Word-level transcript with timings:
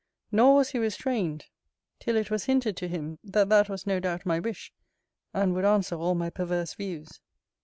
Nor 0.31 0.55
was 0.55 0.69
he 0.71 0.79
restrained, 0.79 1.45
till 1.99 2.15
it 2.15 2.31
was 2.31 2.45
hinted 2.45 2.75
to 2.77 2.87
him, 2.87 3.19
that 3.23 3.49
that 3.49 3.69
was 3.69 3.85
no 3.85 3.99
doubt 3.99 4.25
my 4.25 4.39
wish, 4.39 4.73
and 5.31 5.53
would 5.53 5.63
answer 5.63 5.95
all 5.95 6.15
my 6.15 6.31
perverse 6.31 6.73
views. 6.73 7.19